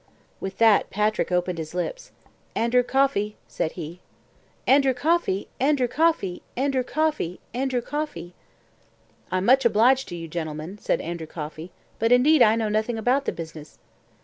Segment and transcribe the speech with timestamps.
[0.39, 2.11] With that Patrick opened his lips:
[2.55, 3.99] "Andrew Coffey," said he.
[4.65, 5.47] "Andrew Coffey!
[5.59, 6.41] Andrew Coffey!
[6.57, 7.39] Andrew Coffey!
[7.53, 8.33] Andrew Coffey!"
[9.31, 11.69] "I'm much obliged to you, gentlemen," said Andrew Coffey,
[11.99, 13.77] "but indeed I know nothing about the business."